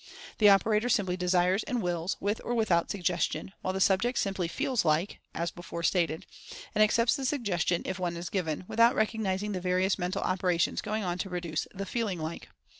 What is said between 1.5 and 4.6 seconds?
and Wills, with or without Sugges tion; while the subject simply